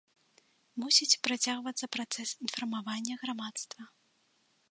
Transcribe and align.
Мусіць 0.83 1.19
працягвацца 1.27 1.85
працэс 1.95 2.29
інфармавання 2.47 3.13
грамадства. 3.27 3.83